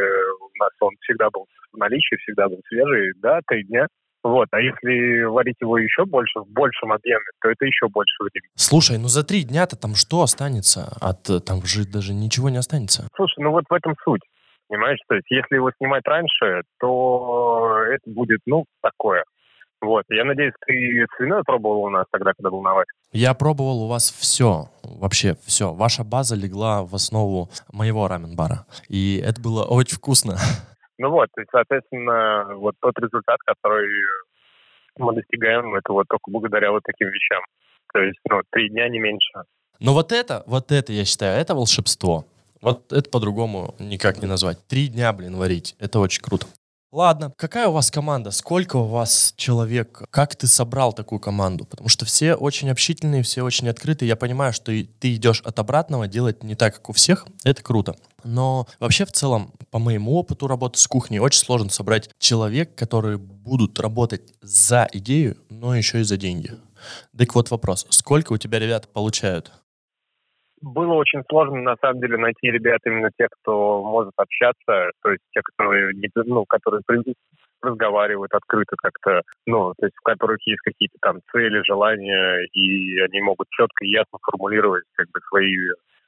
у 0.41 0.59
нас 0.59 0.71
он 0.79 0.93
всегда 1.01 1.29
был 1.29 1.45
в 1.71 1.77
наличии, 1.77 2.15
всегда 2.23 2.49
был 2.49 2.59
свежий, 2.67 3.13
да, 3.21 3.41
три 3.47 3.63
дня. 3.65 3.85
Вот, 4.23 4.47
а 4.51 4.61
если 4.61 5.23
варить 5.23 5.57
его 5.59 5.77
еще 5.77 6.05
больше, 6.05 6.39
в 6.39 6.47
большем 6.47 6.93
объеме, 6.93 7.25
то 7.41 7.49
это 7.49 7.65
еще 7.65 7.89
больше 7.89 8.15
времени. 8.21 8.49
Слушай, 8.55 8.97
ну 8.97 9.09
за 9.09 9.25
три 9.25 9.43
дня-то 9.43 9.75
там 9.75 9.95
что 9.95 10.21
останется? 10.21 10.95
От 11.01 11.23
там 11.45 11.61
же 11.63 11.85
даже 11.85 12.13
ничего 12.13 12.49
не 12.49 12.57
останется. 12.57 13.07
Слушай, 13.15 13.43
ну 13.43 13.51
вот 13.51 13.65
в 13.69 13.73
этом 13.73 13.95
суть. 14.03 14.21
Понимаешь, 14.69 14.99
то 15.07 15.15
есть 15.15 15.29
если 15.29 15.55
его 15.55 15.71
снимать 15.77 16.03
раньше, 16.05 16.63
то 16.79 17.79
это 17.91 18.09
будет, 18.09 18.39
ну, 18.45 18.65
такое. 18.81 19.23
Вот, 19.81 20.05
я 20.09 20.23
надеюсь, 20.23 20.53
ты 20.65 21.05
свиное 21.17 21.43
пробовал 21.43 21.83
у 21.83 21.89
нас 21.89 22.05
тогда, 22.09 22.31
когда 22.33 22.49
был 22.49 22.61
на 22.61 22.73
Васе? 22.73 22.87
Я 23.11 23.33
пробовал 23.33 23.83
у 23.83 23.87
вас 23.89 24.09
все, 24.17 24.69
вообще 24.81 25.35
все. 25.45 25.73
Ваша 25.73 26.05
база 26.05 26.35
легла 26.35 26.83
в 26.83 26.95
основу 26.95 27.49
моего 27.73 28.07
рамен-бара, 28.07 28.65
и 28.87 29.21
это 29.23 29.41
было 29.41 29.65
очень 29.65 29.97
вкусно. 29.97 30.37
Ну 31.03 31.09
вот, 31.09 31.27
и, 31.37 31.41
соответственно, 31.51 32.55
вот 32.55 32.75
тот 32.79 32.97
результат, 32.97 33.37
который 33.45 33.89
мы 34.97 35.13
достигаем, 35.13 35.75
это 35.75 35.91
вот 35.91 36.07
только 36.07 36.31
благодаря 36.31 36.71
вот 36.71 36.81
таким 36.85 37.09
вещам. 37.09 37.43
То 37.93 37.99
есть, 37.99 38.19
ну, 38.29 38.39
три 38.51 38.69
дня 38.69 38.87
не 38.87 38.99
меньше. 38.99 39.43
Но 39.81 39.93
вот 39.93 40.13
это, 40.13 40.43
вот 40.47 40.71
это, 40.71 40.93
я 40.93 41.03
считаю, 41.03 41.37
это 41.37 41.55
волшебство. 41.55 42.25
Вот 42.61 42.93
это 42.93 43.09
по-другому 43.09 43.75
никак 43.79 44.21
не 44.21 44.29
назвать. 44.29 44.65
Три 44.67 44.87
дня, 44.87 45.11
блин, 45.11 45.35
варить. 45.35 45.75
Это 45.77 45.99
очень 45.99 46.21
круто. 46.21 46.47
Ладно, 46.93 47.33
какая 47.35 47.67
у 47.67 47.73
вас 47.73 47.91
команда? 47.91 48.31
Сколько 48.31 48.77
у 48.77 48.85
вас 48.85 49.33
человек? 49.35 50.03
Как 50.09 50.37
ты 50.37 50.47
собрал 50.47 50.93
такую 50.93 51.19
команду? 51.19 51.65
Потому 51.65 51.89
что 51.89 52.05
все 52.05 52.35
очень 52.35 52.69
общительные, 52.69 53.23
все 53.23 53.41
очень 53.41 53.67
открытые. 53.67 54.07
Я 54.07 54.15
понимаю, 54.15 54.53
что 54.53 54.67
ты 54.71 55.15
идешь 55.15 55.41
от 55.41 55.59
обратного, 55.59 56.07
делать 56.07 56.43
не 56.43 56.55
так, 56.55 56.75
как 56.75 56.89
у 56.89 56.93
всех. 56.93 57.25
Это 57.43 57.61
круто. 57.61 57.95
Но 58.23 58.67
вообще 58.79 59.05
в 59.05 59.11
целом, 59.11 59.51
по 59.71 59.79
моему 59.79 60.15
опыту 60.15 60.47
работы 60.47 60.79
с 60.79 60.87
кухней, 60.87 61.19
очень 61.19 61.39
сложно 61.39 61.69
собрать 61.69 62.09
человек, 62.19 62.75
которые 62.75 63.17
будут 63.17 63.79
работать 63.79 64.33
за 64.41 64.87
идею, 64.93 65.37
но 65.49 65.75
еще 65.75 66.01
и 66.01 66.03
за 66.03 66.17
деньги. 66.17 66.51
Так 67.17 67.35
вот 67.35 67.51
вопрос, 67.51 67.85
сколько 67.89 68.33
у 68.33 68.37
тебя 68.37 68.59
ребят 68.59 68.91
получают? 68.91 69.51
было 70.63 70.93
очень 70.93 71.23
сложно, 71.29 71.61
на 71.61 71.75
самом 71.81 71.99
деле, 71.99 72.17
найти 72.17 72.49
ребят 72.49 72.79
именно 72.85 73.11
тех, 73.17 73.27
кто 73.41 73.83
может 73.83 74.13
общаться, 74.15 74.91
то 75.01 75.11
есть 75.11 75.21
те, 75.33 75.41
которые, 75.41 75.93
ну, 76.25 76.45
которые 76.45 76.81
разговаривают 77.61 78.33
открыто 78.33 78.75
как-то, 78.77 79.21
ну, 79.45 79.73
то 79.77 79.85
есть 79.85 79.95
в 79.97 80.03
которых 80.03 80.39
есть 80.45 80.61
какие-то 80.61 80.97
там 81.01 81.19
цели, 81.31 81.63
желания, 81.65 82.45
и 82.53 82.99
они 82.99 83.21
могут 83.21 83.49
четко 83.49 83.85
и 83.85 83.91
ясно 83.91 84.19
формулировать 84.21 84.83
как 84.93 85.07
бы 85.11 85.19
свои 85.27 85.55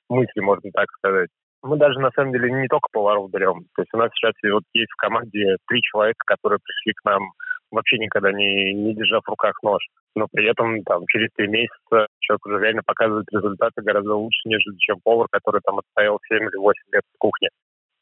мысли, 0.10 0.40
можно 0.42 0.70
так 0.72 0.90
сказать. 0.98 1.30
Мы 1.66 1.78
даже, 1.78 2.00
на 2.00 2.12
самом 2.12 2.32
деле, 2.32 2.52
не 2.52 2.68
только 2.68 2.88
поваров 2.92 3.32
берем. 3.32 3.66
То 3.76 3.82
есть 3.82 3.94
у 3.94 3.98
нас 3.98 4.12
сейчас 4.14 4.34
вот 4.54 4.64
есть 4.74 4.92
в 4.92 4.98
команде 4.98 5.58
три 5.68 5.82
человека, 5.82 6.22
которые 6.28 6.60
пришли 6.64 6.94
к 6.94 7.04
нам 7.06 7.32
вообще 7.72 7.98
никогда 7.98 8.32
не, 8.32 8.72
не 8.74 8.94
держа 8.94 9.20
в 9.20 9.28
руках 9.28 9.56
нож. 9.64 9.82
Но 10.16 10.28
при 10.32 10.48
этом 10.48 10.84
там 10.84 11.04
через 11.08 11.30
три 11.36 11.48
месяца 11.48 12.08
человек 12.20 12.46
уже 12.46 12.60
реально 12.60 12.82
показывает 12.86 13.26
результаты 13.32 13.82
гораздо 13.82 14.14
лучше, 14.14 14.42
нежели 14.46 14.78
чем 14.78 14.98
повар, 15.04 15.28
который 15.32 15.62
там 15.66 15.80
отстоял 15.80 16.20
7 16.28 16.38
или 16.38 16.58
8 16.58 16.82
лет 16.94 17.04
в 17.16 17.18
кухне 17.18 17.50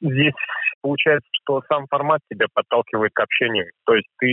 здесь 0.03 0.33
получается, 0.81 1.27
что 1.31 1.61
сам 1.69 1.87
формат 1.87 2.19
тебя 2.29 2.45
подталкивает 2.53 3.11
к 3.13 3.19
общению. 3.21 3.71
То 3.85 3.95
есть 3.95 4.07
ты 4.19 4.27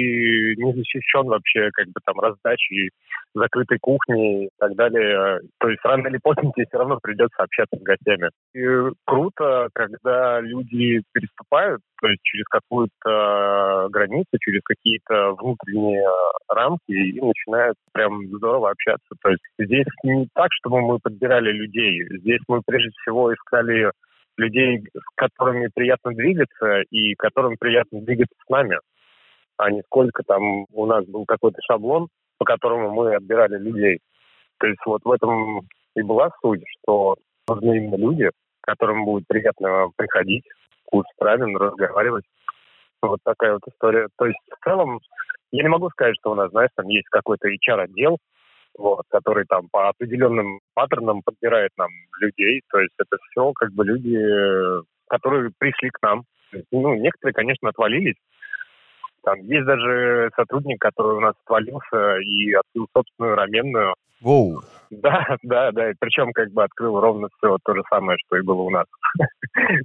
не 0.59 0.73
защищен 0.75 1.27
вообще 1.27 1.71
как 1.73 1.87
бы 1.87 2.01
там 2.05 2.19
раздачей 2.19 2.91
закрытой 3.35 3.79
кухни 3.81 4.47
и 4.47 4.49
так 4.59 4.75
далее. 4.75 5.41
То 5.61 5.69
есть 5.69 5.85
рано 5.85 6.09
или 6.09 6.19
поздно 6.19 6.51
тебе 6.55 6.67
все 6.67 6.79
равно 6.79 6.99
придется 7.01 7.43
общаться 7.43 7.77
с 7.77 7.83
гостями. 7.83 8.31
И 8.55 8.67
круто, 9.07 9.69
когда 9.73 10.41
люди 10.41 11.03
переступают, 11.13 11.81
то 12.03 12.09
есть 12.09 12.23
через 12.25 12.45
какую-то 12.47 13.89
границу, 13.91 14.31
через 14.41 14.61
какие-то 14.65 15.33
внутренние 15.35 16.05
рамки 16.49 16.91
и 16.91 17.21
начинают 17.21 17.77
прям 17.93 18.27
здорово 18.27 18.71
общаться. 18.71 19.15
То 19.23 19.31
есть 19.31 19.43
здесь 19.59 19.87
не 20.03 20.27
так, 20.35 20.49
чтобы 20.53 20.81
мы 20.81 20.99
подбирали 20.99 21.53
людей. 21.53 22.05
Здесь 22.19 22.41
мы 22.49 22.61
прежде 22.67 22.91
всего 23.03 23.33
искали 23.33 23.93
людей, 24.41 24.83
с 24.93 25.15
которыми 25.15 25.69
приятно 25.75 26.13
двигаться 26.13 26.81
и 26.91 27.15
которым 27.15 27.57
приятно 27.59 28.01
двигаться 28.01 28.35
с 28.45 28.49
нами, 28.49 28.79
а 29.57 29.71
не 29.71 29.83
сколько 29.83 30.23
там 30.23 30.67
у 30.73 30.87
нас 30.87 31.05
был 31.07 31.27
какой-то 31.27 31.59
шаблон, 31.63 32.09
по 32.39 32.45
которому 32.45 32.91
мы 32.91 33.15
отбирали 33.15 33.59
людей. 33.59 34.01
То 34.59 34.67
есть 34.67 34.81
вот 34.87 35.03
в 35.05 35.13
этом 35.13 35.61
и 35.95 36.03
была 36.03 36.31
суть, 36.41 36.63
что 36.79 37.17
нужны 37.49 37.77
именно 37.77 37.97
люди, 37.97 38.31
которым 38.63 39.05
будет 39.05 39.27
приятно 39.27 39.89
приходить, 39.97 40.45
кушать 40.85 41.13
рамен, 41.19 41.57
разговаривать. 41.57 42.25
Вот 43.03 43.21
такая 43.25 43.55
вот 43.55 43.63
история. 43.67 44.09
То 44.17 44.27
есть 44.27 44.39
в 44.51 44.65
целом 44.65 45.01
я 45.53 45.63
не 45.63 45.69
могу 45.69 45.91
сказать, 45.91 46.15
что 46.21 46.33
у 46.33 46.35
нас, 46.35 46.51
знаешь, 46.51 46.71
там 46.77 46.87
есть 46.89 47.09
какой-то 47.09 47.49
HR-отдел, 47.49 48.19
вот, 48.79 49.05
который 49.11 49.45
там 49.47 49.69
по 49.71 49.89
определенным 49.89 50.61
паттернам 50.75 51.23
подбирает 51.23 51.71
нам 51.77 51.91
людей. 52.21 52.63
То 52.71 52.79
есть 52.81 52.95
это 52.99 53.17
все 53.31 53.53
как 53.53 53.73
бы 53.73 53.85
люди, 53.85 54.19
которые 55.09 55.51
пришли 55.59 55.91
к 55.91 56.03
нам. 56.03 56.25
Ну, 56.73 56.95
некоторые, 56.95 57.35
конечно, 57.35 57.69
отвалились. 57.69 58.17
Там 59.23 59.41
есть 59.41 59.67
даже 59.67 60.31
сотрудник, 60.37 60.81
который 60.81 61.17
у 61.17 61.21
нас 61.21 61.35
отвалился 61.45 62.19
и 62.19 62.53
открыл 62.53 62.87
собственную 62.95 63.37
раменную. 63.37 63.95
Воу. 64.21 64.63
Да, 64.91 65.37
да, 65.43 65.73
да. 65.73 65.93
Причем 65.99 66.33
как 66.33 66.51
бы 66.53 66.63
открыл 66.65 67.01
ровно 67.01 67.29
все 67.39 67.57
то 67.65 67.75
же 67.75 67.83
самое, 67.89 68.19
что 68.27 68.37
и 68.37 68.43
было 68.43 68.63
у 68.63 68.71
нас. 68.71 68.87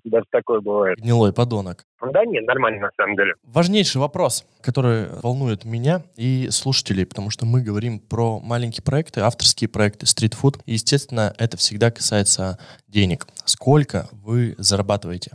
Даже 0.04 0.26
такое 0.32 0.60
бывает. 0.62 0.98
Гнилой 1.00 1.34
подонок. 1.34 1.84
Да 2.02 2.26
нет, 2.26 2.46
нормально 2.46 2.82
на 2.82 2.92
самом 2.98 3.16
деле. 3.16 3.34
Важнейший 3.44 4.00
вопрос, 4.00 4.46
который 4.62 5.08
волнует 5.22 5.66
меня 5.66 6.02
и 6.18 6.50
слушателей, 6.50 7.06
потому 7.06 7.30
что 7.30 7.46
мы 7.46 7.62
говорим 7.62 8.00
про 8.00 8.40
маленькие 8.40 8.84
проекты, 8.84 9.22
авторские 9.22 9.70
проекты, 9.70 10.06
стритфуд. 10.06 10.58
И, 10.66 10.74
естественно, 10.74 11.34
это 11.38 11.58
всегда 11.58 11.92
касается 11.92 12.60
денег. 12.88 13.26
Сколько 13.46 14.08
вы 14.12 14.56
зарабатываете? 14.58 15.32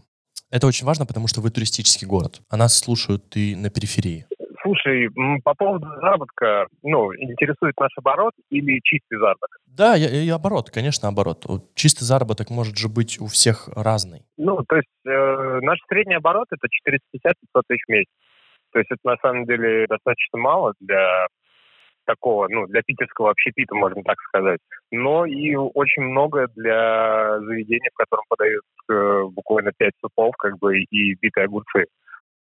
Это 0.50 0.66
очень 0.66 0.86
важно, 0.86 1.06
потому 1.06 1.28
что 1.28 1.40
вы 1.40 1.50
туристический 1.50 2.06
город, 2.06 2.40
а 2.50 2.56
нас 2.56 2.76
слушают 2.76 3.36
и 3.36 3.54
на 3.54 3.70
периферии. 3.70 4.26
Слушай, 4.62 5.08
по 5.42 5.54
поводу 5.54 5.86
заработка, 5.86 6.66
ну, 6.82 7.14
интересует 7.14 7.74
наш 7.80 7.90
оборот 7.96 8.34
или 8.50 8.80
чистый 8.84 9.18
заработок? 9.18 9.58
Да, 9.66 9.96
и, 9.96 10.26
и 10.26 10.28
оборот, 10.28 10.70
конечно, 10.70 11.08
оборот. 11.08 11.46
Чистый 11.74 12.04
заработок 12.04 12.50
может 12.50 12.76
же 12.76 12.88
быть 12.88 13.18
у 13.20 13.26
всех 13.26 13.68
разный. 13.74 14.22
Ну, 14.36 14.62
то 14.68 14.76
есть 14.76 14.88
э, 15.06 15.60
наш 15.62 15.78
средний 15.88 16.16
оборот 16.16 16.48
это 16.50 16.66
450-500 16.66 17.62
тысяч 17.66 17.84
в 17.86 17.90
месяц. 17.90 18.10
То 18.72 18.78
есть 18.78 18.90
это 18.90 19.00
на 19.04 19.16
самом 19.22 19.46
деле 19.46 19.86
достаточно 19.88 20.38
мало 20.38 20.74
для 20.80 21.26
такого, 22.10 22.48
ну, 22.48 22.66
для 22.66 22.82
питерского 22.82 23.30
общепита, 23.30 23.74
можно 23.74 24.02
так 24.02 24.18
сказать. 24.28 24.60
Но 24.90 25.26
и 25.26 25.54
очень 25.54 26.02
много 26.02 26.48
для 26.56 27.38
заведения, 27.40 27.90
в 27.92 27.96
котором 27.96 28.24
подают 28.28 28.64
э, 28.90 29.22
буквально 29.30 29.72
пять 29.76 29.94
супов, 30.00 30.34
как 30.36 30.58
бы, 30.58 30.78
и 30.78 31.14
битые 31.20 31.44
огурцы. 31.44 31.86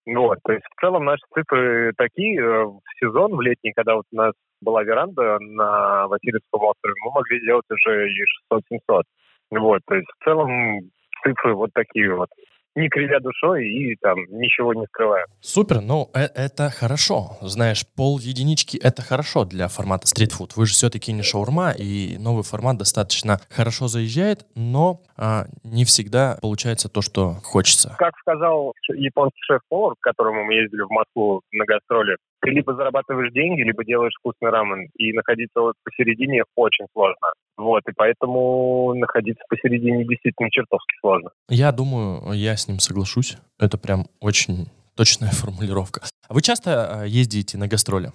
Вот, 0.06 0.38
то 0.44 0.54
есть 0.54 0.66
в 0.66 0.80
целом 0.80 1.06
наши 1.06 1.24
цифры 1.34 1.94
такие. 1.98 2.40
Э, 2.40 2.66
в 2.66 2.82
сезон, 3.00 3.36
в 3.36 3.42
летний, 3.42 3.74
когда 3.76 3.96
вот 3.96 4.06
у 4.12 4.16
нас 4.16 4.34
была 4.62 4.84
веранда 4.84 5.40
на 5.40 6.08
Васильевском 6.08 6.62
острове, 6.62 6.94
мы 7.04 7.12
могли 7.12 7.42
сделать 7.42 7.66
уже 7.70 8.10
и 8.10 8.24
600-700. 8.54 9.04
Вот, 9.52 9.82
то 9.88 9.96
есть 9.96 10.08
в 10.08 10.24
целом 10.24 10.92
цифры 11.24 11.56
вот 11.56 11.72
такие 11.74 12.14
вот 12.14 12.30
не 12.76 12.90
кривя 12.90 13.20
душой 13.20 13.68
и 13.68 13.96
там 13.96 14.18
ничего 14.30 14.74
не 14.74 14.86
скрывая. 14.88 15.26
Супер, 15.42 15.82
ну 15.82 16.10
э 16.14 16.26
это 16.36 16.70
хорошо. 16.70 17.38
Знаешь, 17.42 17.86
пол 17.96 18.20
единички 18.20 18.78
это 18.78 19.02
хорошо 19.02 19.46
для 19.46 19.68
формата 19.68 20.08
стритфуд. 20.08 20.56
Вы 20.56 20.66
же 20.66 20.74
все-таки 20.74 21.14
не 21.14 21.24
шаурма, 21.24 21.72
и 21.72 22.18
новый 22.20 22.44
формат 22.44 22.78
достаточно 22.78 23.40
хорошо 23.50 23.88
заезжает, 23.88 24.46
но 24.56 25.02
а, 25.18 25.46
не 25.64 25.86
всегда 25.86 26.38
получается 26.42 26.90
то, 26.90 27.02
что 27.02 27.36
хочется. 27.44 27.96
Как 27.98 28.14
сказал 28.20 28.74
японский 28.90 29.42
шеф-повар, 29.48 29.96
к 29.96 30.02
которому 30.02 30.44
мы 30.44 30.54
ездили 30.54 30.82
в 30.82 30.90
Москву 30.90 31.42
на 31.52 31.66
гастроли, 31.66 32.18
ты 32.42 32.52
либо 32.52 32.76
зарабатываешь 32.76 33.32
деньги, 33.32 33.62
либо 33.62 33.84
делаешь 33.84 34.14
вкусный 34.20 34.52
рамен. 34.52 34.90
И 34.98 35.14
находиться 35.14 35.62
вот 35.62 35.76
посередине 35.84 36.44
очень 36.56 36.86
сложно. 36.94 37.28
Вот, 37.58 37.84
и 37.88 37.94
поэтому 37.96 38.94
находиться 38.96 39.44
посередине 39.48 40.06
действительно 40.06 40.50
чертовски 40.52 40.96
сложно. 41.00 41.30
Я 41.50 41.72
думаю, 41.72 42.34
я 42.34 42.56
с 42.58 42.68
ним 42.68 42.80
соглашусь. 42.80 43.38
Это 43.60 43.78
прям 43.78 44.08
очень 44.20 44.68
точная 44.96 45.30
формулировка. 45.32 46.02
А 46.28 46.34
вы 46.34 46.42
часто 46.42 47.02
а, 47.02 47.06
ездите 47.06 47.58
на 47.58 47.68
гастроли? 47.68 48.12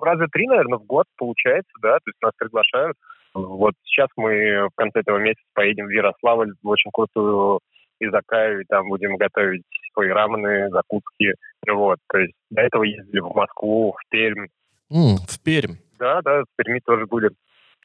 Раза 0.00 0.26
три, 0.30 0.46
наверное, 0.46 0.78
в 0.78 0.84
год 0.84 1.06
получается, 1.16 1.72
да, 1.80 1.94
то 1.98 2.10
есть 2.10 2.20
нас 2.22 2.32
приглашают. 2.36 2.96
Вот 3.34 3.74
сейчас 3.84 4.08
мы 4.16 4.68
в 4.68 4.74
конце 4.74 5.00
этого 5.00 5.18
месяца 5.18 5.44
поедем 5.54 5.86
в 5.86 5.90
Ярославль 5.90 6.52
в 6.62 6.68
очень 6.68 6.90
крутую 6.92 7.60
изакаю, 8.00 8.60
и 8.60 8.64
там 8.64 8.88
будем 8.88 9.16
готовить 9.16 9.62
свои 9.92 10.08
рамены, 10.08 10.70
закуски. 10.70 11.34
Вот, 11.68 11.98
то 12.08 12.18
есть 12.18 12.34
до 12.50 12.62
этого 12.62 12.82
ездили 12.82 13.20
в 13.20 13.32
Москву, 13.34 13.92
в 13.92 14.10
Пермь. 14.10 14.48
Mm, 14.92 15.16
в 15.28 15.42
Пермь. 15.42 15.76
Да, 15.98 16.20
да, 16.22 16.42
в 16.42 16.46
Перми 16.56 16.80
тоже 16.84 17.06
были. 17.06 17.30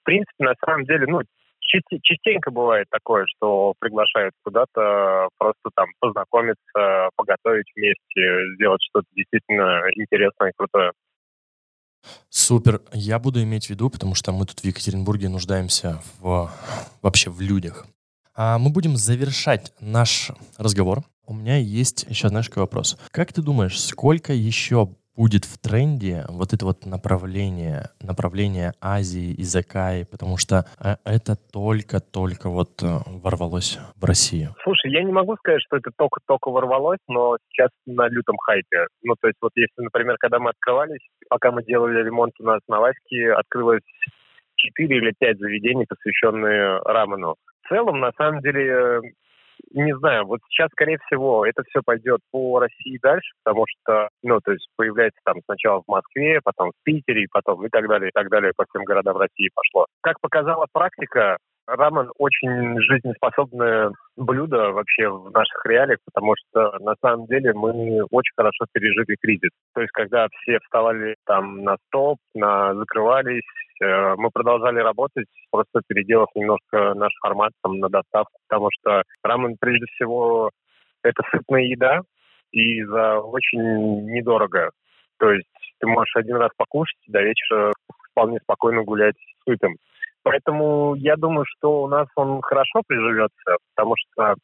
Принципе, 0.08 0.46
на 0.46 0.54
самом 0.66 0.86
деле, 0.86 1.06
ну, 1.06 1.20
частенько 1.60 2.50
бывает 2.50 2.88
такое, 2.90 3.26
что 3.28 3.74
приглашают 3.78 4.34
куда-то 4.42 5.28
просто 5.38 5.70
там 5.76 5.88
познакомиться, 6.00 7.10
поготовить 7.18 7.68
вместе, 7.76 8.56
сделать 8.56 8.80
что-то 8.90 9.06
действительно 9.14 9.82
интересное 9.98 10.52
и 10.52 10.54
крутое. 10.56 10.94
Супер. 12.30 12.80
Я 12.94 13.20
буду 13.20 13.44
иметь 13.44 13.66
в 13.66 13.70
виду, 13.72 13.90
потому 13.90 14.16
что 14.16 14.32
мы 14.32 14.46
тут 14.46 14.62
в 14.62 14.64
Екатеринбурге 14.64 15.28
нуждаемся 15.28 16.02
в, 16.22 16.50
вообще 17.02 17.30
в 17.30 17.42
людях. 17.42 17.86
А 18.34 18.58
мы 18.60 18.70
будем 18.70 18.96
завершать 18.96 19.74
наш 19.82 20.32
разговор. 20.58 21.00
У 21.26 21.34
меня 21.34 21.58
есть 21.58 22.06
еще, 22.08 22.30
знаешь, 22.30 22.48
какой 22.48 22.64
вопрос. 22.64 22.98
Как 23.12 23.34
ты 23.34 23.42
думаешь, 23.42 23.78
сколько 23.78 24.32
еще 24.32 24.88
будет 25.18 25.46
в 25.46 25.58
тренде 25.58 26.24
вот 26.30 26.54
это 26.54 26.64
вот 26.64 26.86
направление, 26.86 27.90
направление 28.02 28.74
Азии 28.80 29.34
и 29.34 29.44
Закаи, 29.44 30.06
потому 30.10 30.38
что 30.38 30.66
э, 30.80 30.96
это 31.04 31.36
только-только 31.52 32.50
вот 32.50 32.84
э, 32.84 32.86
ворвалось 33.24 33.80
в 34.00 34.06
Россию? 34.06 34.56
Слушай, 34.64 34.92
я 34.92 35.04
не 35.04 35.12
могу 35.12 35.36
сказать, 35.38 35.62
что 35.66 35.78
это 35.78 35.90
только-только 35.98 36.52
ворвалось, 36.52 37.02
но 37.08 37.38
сейчас 37.50 37.70
на 37.88 38.08
лютом 38.08 38.38
хайпе. 38.38 38.86
Ну, 39.02 39.16
то 39.20 39.28
есть 39.28 39.40
вот 39.42 39.52
если, 39.56 39.82
например, 39.82 40.18
когда 40.20 40.38
мы 40.38 40.52
открывались, 40.52 41.02
пока 41.30 41.52
мы 41.52 41.64
делали 41.64 42.06
ремонт 42.06 42.34
у 42.40 42.44
нас 42.44 42.62
на 42.68 42.80
Ваське, 42.80 43.34
открылось 43.34 43.82
4 44.56 44.98
или 44.98 45.14
5 45.18 45.40
заведений, 45.40 45.86
посвященные 45.90 46.80
рамену. 46.86 47.36
В 47.64 47.70
целом, 47.70 48.00
на 48.00 48.12
самом 48.18 48.42
деле, 48.42 49.02
не 49.72 49.96
знаю, 49.98 50.26
вот 50.26 50.40
сейчас, 50.50 50.70
скорее 50.72 50.98
всего, 51.06 51.46
это 51.46 51.64
все 51.70 51.82
пойдет 51.86 52.20
по 52.32 52.60
России 52.60 53.00
дальше, 53.02 53.32
потому 53.44 53.66
что, 53.68 54.10
ну, 54.24 54.40
то 54.44 54.52
есть 54.52 54.68
появляется 54.76 55.20
там 55.24 55.38
сначала 55.46 55.82
в 55.82 55.92
Москве, 55.92 56.40
потом 56.44 56.72
в 56.72 56.84
Питере, 56.84 57.28
потом 57.32 57.66
и 57.66 57.70
так 57.70 57.88
далее, 57.88 58.10
и 58.10 58.12
так 58.14 58.30
далее, 58.30 58.54
по 58.56 58.66
всем 58.70 58.84
городам 58.84 59.18
России 59.18 59.50
пошло. 59.54 59.86
Как 60.02 60.20
показала 60.22 60.68
практика, 60.72 61.38
рамен 61.68 62.10
очень 62.18 62.82
жизнеспособное 62.82 63.92
блюдо 64.16 64.72
вообще 64.72 65.10
в 65.10 65.30
наших 65.32 65.66
реалиях, 65.66 66.00
потому 66.06 66.34
что 66.38 66.78
на 66.80 66.96
самом 67.02 67.28
деле 67.28 67.54
мы 67.54 68.04
очень 68.10 68.34
хорошо 68.36 68.66
пережили 68.72 69.16
кризис. 69.22 69.52
То 69.74 69.82
есть 69.82 69.92
когда 69.92 70.28
все 70.30 70.60
вставали 70.64 71.16
там 71.26 71.64
на 71.64 71.76
стоп, 71.88 72.18
на 72.34 72.74
закрывались, 72.74 73.44
Э, 73.80 74.16
мы 74.18 74.30
продолжали 74.32 74.80
работать, 74.80 75.28
просто 75.52 75.82
переделав 75.88 76.30
немножко 76.36 76.94
наш 76.96 77.12
формат 77.22 77.52
там, 77.62 77.80
на 77.80 77.90
доставку, 77.90 78.40
потому 78.48 78.70
что 78.72 79.04
рамен, 79.24 79.56
прежде 79.60 79.86
всего, 79.94 80.52
это 81.04 81.22
сытная 81.32 81.64
еда 81.64 82.02
и 82.52 82.84
за 82.84 83.20
очень 83.20 84.06
недорого. 84.06 84.72
То 85.20 85.32
есть 85.32 85.48
ты 85.80 85.88
можешь 85.88 86.16
один 86.16 86.38
раз 86.38 86.50
покушать, 86.58 86.98
до 87.08 87.22
вечера 87.22 87.72
вполне 88.12 88.40
спокойно 88.42 88.84
гулять 88.84 89.18
сытым. 89.48 89.76
Поэтому 90.30 90.96
я 90.96 91.16
думаю, 91.16 91.46
что 91.48 91.84
у 91.84 91.88
нас 91.88 92.08
он 92.16 92.42
хорошо 92.42 92.82
приживется, 92.88 93.58
потому 93.76 93.96
что 93.98 94.36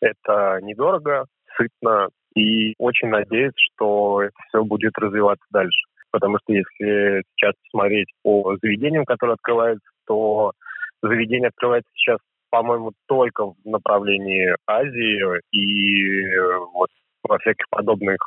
это 0.00 0.58
недорого, 0.62 1.26
сытно, 1.56 2.08
и 2.34 2.74
очень 2.78 3.08
надеюсь, 3.08 3.52
что 3.56 4.22
это 4.22 4.34
все 4.48 4.64
будет 4.64 4.96
развиваться 4.98 5.44
дальше 5.50 5.82
потому 6.12 6.38
что 6.38 6.52
если 6.52 7.24
сейчас 7.34 7.54
смотреть 7.70 8.08
по 8.22 8.56
заведениям, 8.62 9.04
которые 9.04 9.34
открываются, 9.34 9.88
то 10.06 10.52
заведение 11.02 11.48
открывается 11.48 11.90
сейчас, 11.94 12.18
по-моему, 12.50 12.92
только 13.08 13.46
в 13.46 13.56
направлении 13.64 14.54
Азии 14.66 15.40
и 15.50 16.38
вот 16.74 16.90
во 17.24 17.38
всяких 17.38 17.66
подобных 17.70 18.18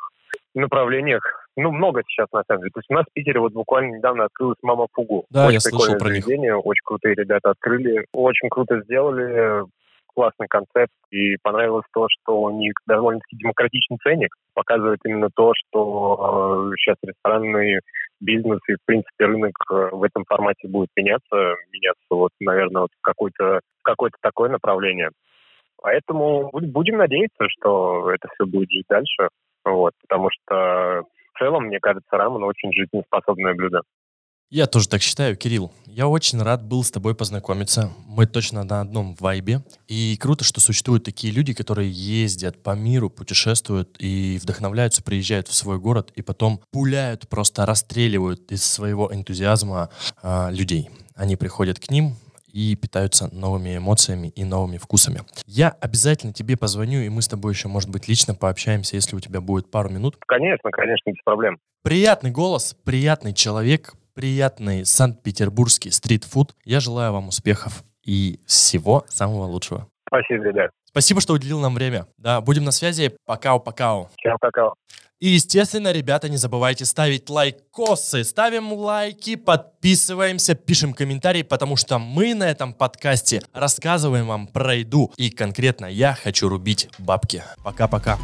направлениях. 0.55 1.44
Ну, 1.57 1.71
много 1.71 2.03
сейчас, 2.07 2.27
на 2.33 2.43
самом 2.47 2.61
деле. 2.61 2.71
То 2.73 2.79
есть 2.79 2.89
у 2.89 2.93
нас 2.93 3.05
в 3.09 3.13
Питере 3.13 3.39
вот 3.39 3.53
буквально 3.53 3.95
недавно 3.95 4.25
открылась 4.25 4.57
«Мама 4.61 4.87
Фугу». 4.93 5.25
Да, 5.29 5.47
очень 5.47 5.53
я 5.53 5.59
слышал 5.61 5.97
про 5.97 6.09
них. 6.09 6.25
Очень 6.27 6.83
крутые 6.83 7.15
ребята 7.15 7.51
открыли, 7.51 8.05
очень 8.11 8.49
круто 8.49 8.81
сделали 8.81 9.63
классный 10.15 10.47
концепт, 10.47 10.93
и 11.11 11.35
понравилось 11.43 11.85
то, 11.93 12.07
что 12.09 12.41
у 12.41 12.49
них 12.49 12.73
довольно-таки 12.87 13.35
демократичный 13.35 13.97
ценник, 14.01 14.33
показывает 14.53 14.99
именно 15.03 15.29
то, 15.35 15.51
что 15.53 16.71
э, 16.71 16.75
сейчас 16.77 16.95
ресторанный 17.03 17.81
бизнес 18.21 18.59
и, 18.69 18.75
в 18.75 18.85
принципе, 18.85 19.25
рынок 19.25 19.51
э, 19.69 19.89
в 19.91 20.03
этом 20.03 20.23
формате 20.25 20.67
будет 20.69 20.87
меняться, 20.95 21.55
меняться 21.71 22.05
вот, 22.09 22.31
наверное, 22.39 22.83
вот 22.83 22.91
в 22.97 23.01
какое-то 23.01 23.59
какое-то 23.83 24.17
такое 24.21 24.49
направление. 24.49 25.09
Поэтому 25.81 26.49
будем 26.51 26.97
надеяться, 26.97 27.45
что 27.49 28.09
это 28.09 28.29
все 28.33 28.45
будет 28.45 28.71
жить 28.71 28.85
дальше, 28.89 29.27
вот, 29.65 29.91
потому 30.07 30.29
что 30.31 31.03
в 31.35 31.39
целом, 31.39 31.65
мне 31.65 31.79
кажется, 31.79 32.17
рамен 32.17 32.43
очень 32.43 32.71
жизнеспособное 32.73 33.53
блюдо. 33.53 33.81
Я 34.51 34.67
тоже 34.67 34.87
так 34.87 35.01
считаю, 35.01 35.35
Кирилл. 35.35 35.73
Я 35.87 36.07
очень 36.07 36.41
рад 36.41 36.63
был 36.63 36.83
с 36.83 36.91
тобой 36.91 37.15
познакомиться. 37.15 37.91
Мы 38.05 38.27
точно 38.27 38.63
на 38.63 38.81
одном 38.81 39.15
вайбе. 39.15 39.63
И 39.87 40.17
круто, 40.17 40.43
что 40.43 40.61
существуют 40.61 41.03
такие 41.03 41.33
люди, 41.33 41.53
которые 41.53 41.89
ездят 41.89 42.61
по 42.61 42.75
миру, 42.75 43.09
путешествуют 43.09 43.95
и 43.99 44.39
вдохновляются, 44.41 45.03
приезжают 45.03 45.47
в 45.47 45.53
свой 45.53 45.79
город 45.79 46.11
и 46.15 46.21
потом 46.21 46.61
пуляют, 46.71 47.27
просто 47.27 47.65
расстреливают 47.65 48.51
из 48.51 48.63
своего 48.63 49.11
энтузиазма 49.11 49.89
э, 50.21 50.51
людей. 50.51 50.89
Они 51.15 51.35
приходят 51.35 51.79
к 51.79 51.89
ним, 51.89 52.15
и 52.55 52.73
питаются 52.77 53.27
новыми 53.35 53.75
эмоциями 53.75 54.29
и 54.29 54.45
новыми 54.45 54.77
вкусами. 54.77 55.19
Я 55.45 55.75
обязательно 55.81 56.31
тебе 56.31 56.55
позвоню, 56.55 57.01
и 57.01 57.09
мы 57.09 57.21
с 57.21 57.27
тобой 57.27 57.51
еще, 57.51 57.67
может 57.67 57.89
быть, 57.89 58.07
лично 58.07 58.33
пообщаемся, 58.33 58.95
если 58.95 59.17
у 59.17 59.19
тебя 59.19 59.41
будет 59.41 59.69
пару 59.69 59.89
минут. 59.89 60.15
Конечно, 60.25 60.71
конечно, 60.71 61.11
без 61.11 61.21
проблем. 61.25 61.59
Приятный 61.83 62.31
голос, 62.31 62.73
приятный 62.85 63.33
человек, 63.33 63.93
приятный 64.13 64.85
санкт-петербургский 64.85 65.91
стритфуд. 65.91 66.55
Я 66.63 66.79
желаю 66.79 67.11
вам 67.11 67.27
успехов 67.27 67.83
и 68.05 68.39
всего 68.45 69.03
самого 69.09 69.43
лучшего. 69.47 69.87
Спасибо, 70.07 70.45
ребят. 70.45 70.71
Спасибо, 70.85 71.19
что 71.19 71.33
уделил 71.33 71.59
нам 71.59 71.75
время. 71.75 72.07
Да, 72.17 72.39
будем 72.39 72.63
на 72.63 72.71
связи. 72.71 73.17
Пока-пока. 73.25 74.07
Чао, 74.15 74.37
какао. 74.39 74.75
И, 75.19 75.29
естественно, 75.29 75.91
ребята, 75.91 76.27
не 76.27 76.37
забывайте 76.37 76.85
ставить 76.85 77.29
лайкосы. 77.29 78.23
Ставим 78.23 78.73
лайки, 78.73 79.35
подписываемся, 79.35 80.55
пишем 80.55 80.93
комментарии, 80.93 81.41
потому 81.41 81.77
что 81.77 81.99
мы 81.99 82.33
на 82.33 82.43
этом 82.43 82.73
подкасте 82.73 83.41
рассказываем 83.53 84.27
вам 84.27 84.47
про 84.47 84.75
еду. 84.75 85.13
И 85.15 85.29
конкретно 85.29 85.85
я 85.85 86.15
хочу 86.21 86.49
рубить 86.49 86.89
бабки. 86.99 87.43
Пока-пока. 87.63 88.19